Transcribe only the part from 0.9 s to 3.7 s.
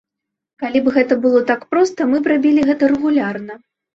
гэта было так проста, мы б рабілі гэта рэгулярна.